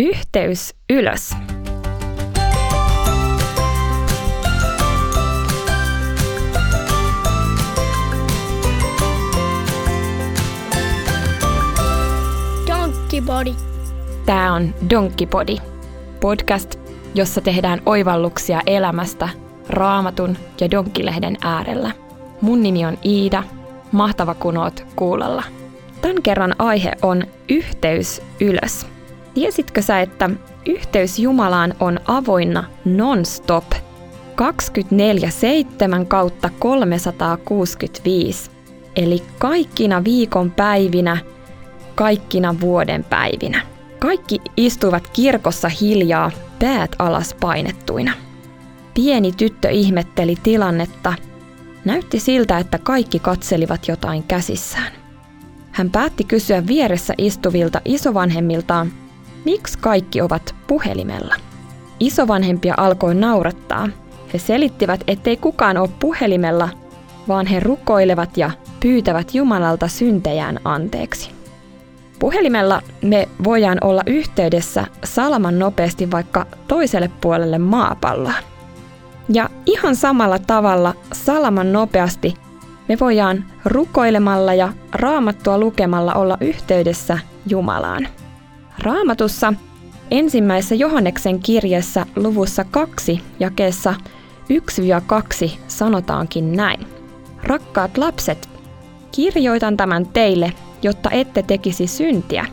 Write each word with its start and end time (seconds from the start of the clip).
Yhteys 0.00 0.74
ylös. 0.90 1.30
Donkkipodi. 12.66 13.54
Tämä 14.26 14.54
on 14.54 14.74
Donkkipodi, 14.90 15.56
podcast, 16.20 16.78
jossa 17.14 17.40
tehdään 17.40 17.82
oivalluksia 17.86 18.60
elämästä 18.66 19.28
raamatun 19.68 20.36
ja 20.60 20.70
donkkilehden 20.70 21.36
äärellä. 21.42 21.90
Mun 22.40 22.62
nimi 22.62 22.86
on 22.86 22.98
Iida. 23.04 23.42
Mahtava 23.92 24.34
kun 24.34 24.58
oot 24.58 24.86
kuulolla. 24.96 25.42
Tämän 26.00 26.22
kerran 26.22 26.54
aihe 26.58 26.92
on 27.02 27.24
yhteys 27.48 28.22
ylös. 28.40 28.97
Tiesitkö 29.38 29.82
sä, 29.82 30.00
että 30.00 30.30
yhteys 30.66 31.18
Jumalaan 31.18 31.74
on 31.80 32.00
avoinna 32.06 32.64
non-stop 32.84 33.64
24-7 33.72 33.76
kautta 36.08 36.50
365, 36.58 38.50
eli 38.96 39.22
kaikkina 39.38 40.04
viikon 40.04 40.50
päivinä, 40.50 41.16
kaikkina 41.94 42.60
vuoden 42.60 43.04
päivinä. 43.04 43.62
Kaikki 43.98 44.40
istuivat 44.56 45.08
kirkossa 45.08 45.68
hiljaa, 45.68 46.30
päät 46.58 46.96
alas 46.98 47.34
painettuina. 47.40 48.12
Pieni 48.94 49.32
tyttö 49.32 49.68
ihmetteli 49.68 50.34
tilannetta. 50.42 51.14
Näytti 51.84 52.20
siltä, 52.20 52.58
että 52.58 52.78
kaikki 52.78 53.18
katselivat 53.18 53.88
jotain 53.88 54.22
käsissään. 54.22 54.92
Hän 55.72 55.90
päätti 55.90 56.24
kysyä 56.24 56.66
vieressä 56.66 57.14
istuvilta 57.18 57.80
isovanhemmiltaan, 57.84 58.92
miksi 59.44 59.78
kaikki 59.78 60.20
ovat 60.20 60.54
puhelimella. 60.66 61.34
Isovanhempia 62.00 62.74
alkoi 62.76 63.14
naurattaa. 63.14 63.88
He 64.34 64.38
selittivät, 64.38 65.00
ettei 65.06 65.36
kukaan 65.36 65.76
ole 65.76 65.90
puhelimella, 66.00 66.68
vaan 67.28 67.46
he 67.46 67.60
rukoilevat 67.60 68.36
ja 68.36 68.50
pyytävät 68.80 69.34
Jumalalta 69.34 69.88
syntejään 69.88 70.60
anteeksi. 70.64 71.30
Puhelimella 72.18 72.82
me 73.02 73.28
voidaan 73.44 73.78
olla 73.80 74.02
yhteydessä 74.06 74.86
salaman 75.04 75.58
nopeasti 75.58 76.10
vaikka 76.10 76.46
toiselle 76.68 77.10
puolelle 77.20 77.58
maapalloa. 77.58 78.34
Ja 79.28 79.50
ihan 79.66 79.96
samalla 79.96 80.38
tavalla 80.38 80.94
salaman 81.12 81.72
nopeasti 81.72 82.34
me 82.88 82.96
voidaan 83.00 83.44
rukoilemalla 83.64 84.54
ja 84.54 84.72
raamattua 84.92 85.58
lukemalla 85.58 86.14
olla 86.14 86.38
yhteydessä 86.40 87.18
Jumalaan. 87.46 88.08
Raamatussa 88.78 89.54
ensimmäisessä 90.10 90.74
Johanneksen 90.74 91.40
kirjassa 91.40 92.06
luvussa 92.16 92.64
2 92.64 93.20
jakeessa 93.40 93.94
1-2 95.46 95.50
sanotaankin 95.68 96.52
näin. 96.52 96.86
Rakkaat 97.42 97.98
lapset, 97.98 98.48
kirjoitan 99.12 99.76
tämän 99.76 100.06
teille, 100.06 100.52
jotta 100.82 101.10
ette 101.10 101.42
tekisi 101.42 101.86
syntiä. 101.86 102.46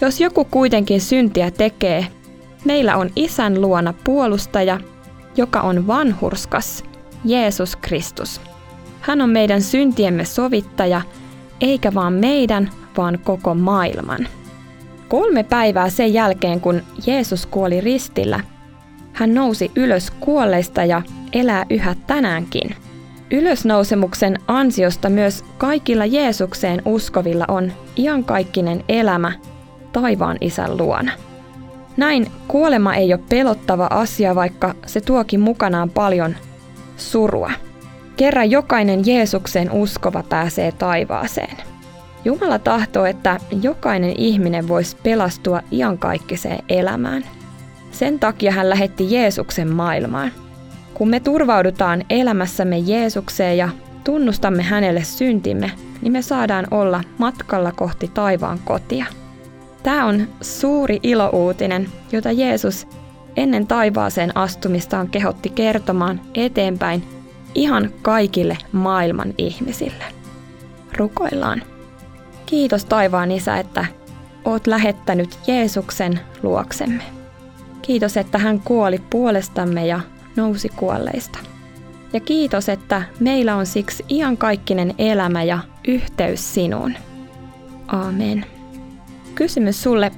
Jos 0.00 0.20
joku 0.20 0.44
kuitenkin 0.44 1.00
syntiä 1.00 1.50
tekee, 1.50 2.06
meillä 2.64 2.96
on 2.96 3.10
isän 3.16 3.60
luona 3.60 3.94
puolustaja, 4.04 4.80
joka 5.36 5.60
on 5.60 5.86
vanhurskas, 5.86 6.84
Jeesus 7.24 7.76
Kristus. 7.76 8.40
Hän 9.00 9.20
on 9.20 9.30
meidän 9.30 9.62
syntiemme 9.62 10.24
sovittaja, 10.24 11.00
eikä 11.60 11.94
vaan 11.94 12.12
meidän, 12.12 12.70
vaan 12.96 13.18
koko 13.24 13.54
maailman. 13.54 14.28
Kolme 15.10 15.42
päivää 15.42 15.88
sen 15.88 16.14
jälkeen, 16.14 16.60
kun 16.60 16.82
Jeesus 17.06 17.46
kuoli 17.46 17.80
ristillä, 17.80 18.40
hän 19.12 19.34
nousi 19.34 19.70
ylös 19.76 20.10
kuolleista 20.10 20.84
ja 20.84 21.02
elää 21.32 21.66
yhä 21.70 21.94
tänäänkin. 22.06 22.76
Ylösnousemuksen 23.30 24.38
ansiosta 24.48 25.08
myös 25.08 25.44
kaikilla 25.58 26.06
Jeesukseen 26.06 26.82
uskovilla 26.84 27.44
on 27.48 27.72
iankaikkinen 27.96 28.84
elämä 28.88 29.32
taivaan 29.92 30.36
isän 30.40 30.76
luona. 30.76 31.12
Näin 31.96 32.26
kuolema 32.48 32.94
ei 32.94 33.14
ole 33.14 33.22
pelottava 33.28 33.88
asia, 33.90 34.34
vaikka 34.34 34.74
se 34.86 35.00
tuokin 35.00 35.40
mukanaan 35.40 35.90
paljon 35.90 36.36
surua. 36.96 37.50
Kerran 38.16 38.50
jokainen 38.50 39.06
Jeesukseen 39.06 39.70
uskova 39.70 40.22
pääsee 40.22 40.72
taivaaseen. 40.72 41.56
Jumala 42.24 42.58
tahtoo, 42.58 43.04
että 43.06 43.40
jokainen 43.62 44.14
ihminen 44.18 44.68
voisi 44.68 44.96
pelastua 45.02 45.60
iankaikkiseen 45.72 46.64
elämään. 46.68 47.24
Sen 47.90 48.18
takia 48.18 48.52
hän 48.52 48.70
lähetti 48.70 49.12
Jeesuksen 49.12 49.68
maailmaan. 49.68 50.32
Kun 50.94 51.08
me 51.08 51.20
turvaudutaan 51.20 52.04
elämässämme 52.10 52.78
Jeesukseen 52.78 53.58
ja 53.58 53.68
tunnustamme 54.04 54.62
hänelle 54.62 55.04
syntimme, 55.04 55.70
niin 56.02 56.12
me 56.12 56.22
saadaan 56.22 56.66
olla 56.70 57.00
matkalla 57.18 57.72
kohti 57.72 58.10
taivaan 58.14 58.58
kotia. 58.64 59.06
Tämä 59.82 60.06
on 60.06 60.28
suuri 60.40 61.00
ilouutinen, 61.02 61.88
jota 62.12 62.32
Jeesus 62.32 62.86
ennen 63.36 63.66
taivaaseen 63.66 64.36
astumistaan 64.36 65.08
kehotti 65.08 65.48
kertomaan 65.48 66.20
eteenpäin 66.34 67.02
ihan 67.54 67.90
kaikille 68.02 68.58
maailman 68.72 69.34
ihmisille. 69.38 70.04
Rukoillaan. 70.96 71.62
Kiitos 72.50 72.84
taivaan 72.84 73.30
isä, 73.30 73.58
että 73.58 73.86
oot 74.44 74.66
lähettänyt 74.66 75.38
Jeesuksen 75.46 76.20
luoksemme. 76.42 77.02
Kiitos, 77.82 78.16
että 78.16 78.38
hän 78.38 78.60
kuoli 78.60 78.98
puolestamme 79.10 79.86
ja 79.86 80.00
nousi 80.36 80.68
kuolleista. 80.68 81.38
Ja 82.12 82.20
kiitos, 82.20 82.68
että 82.68 83.02
meillä 83.20 83.56
on 83.56 83.66
siksi 83.66 84.04
iankaikkinen 84.08 84.94
elämä 84.98 85.42
ja 85.42 85.58
yhteys 85.88 86.54
sinuun. 86.54 86.94
Aamen. 87.88 88.46
Kysymys 89.34 89.82
sulle, 89.82 90.10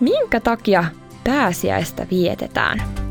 minkä 0.00 0.40
takia 0.40 0.84
pääsiäistä 1.24 2.06
vietetään? 2.10 3.03